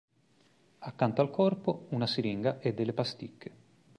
Accanto 0.79 1.21
al 1.21 1.29
corpo, 1.29 1.85
una 1.89 2.07
siringa 2.07 2.57
e 2.59 2.73
delle 2.73 2.93
pasticche. 2.93 3.51